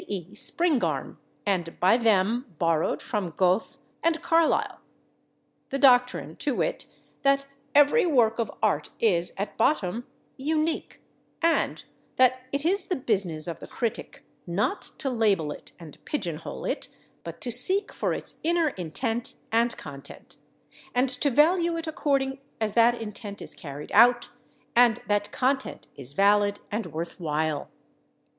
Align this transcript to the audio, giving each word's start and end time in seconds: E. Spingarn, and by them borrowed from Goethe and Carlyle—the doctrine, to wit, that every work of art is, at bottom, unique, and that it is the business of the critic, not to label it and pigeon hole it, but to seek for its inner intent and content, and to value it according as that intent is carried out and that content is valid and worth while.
E. 0.07 0.33
Spingarn, 0.33 1.17
and 1.45 1.79
by 1.79 1.95
them 1.95 2.55
borrowed 2.57 3.03
from 3.03 3.29
Goethe 3.37 3.77
and 4.01 4.19
Carlyle—the 4.23 5.77
doctrine, 5.77 6.35
to 6.37 6.55
wit, 6.55 6.87
that 7.21 7.45
every 7.75 8.07
work 8.07 8.39
of 8.39 8.51
art 8.63 8.89
is, 8.99 9.31
at 9.37 9.57
bottom, 9.57 10.07
unique, 10.37 11.01
and 11.43 11.83
that 12.15 12.47
it 12.51 12.65
is 12.65 12.87
the 12.87 12.95
business 12.95 13.45
of 13.47 13.59
the 13.59 13.67
critic, 13.67 14.25
not 14.47 14.81
to 14.81 15.07
label 15.07 15.51
it 15.51 15.73
and 15.79 16.03
pigeon 16.03 16.37
hole 16.37 16.65
it, 16.65 16.87
but 17.23 17.39
to 17.41 17.51
seek 17.51 17.93
for 17.93 18.11
its 18.11 18.39
inner 18.41 18.69
intent 18.69 19.35
and 19.51 19.77
content, 19.77 20.37
and 20.95 21.09
to 21.09 21.29
value 21.29 21.77
it 21.77 21.85
according 21.85 22.39
as 22.59 22.73
that 22.73 22.99
intent 22.99 23.39
is 23.39 23.53
carried 23.53 23.91
out 23.91 24.29
and 24.75 24.99
that 25.07 25.31
content 25.31 25.85
is 25.95 26.13
valid 26.13 26.59
and 26.71 26.87
worth 26.87 27.19
while. 27.19 27.69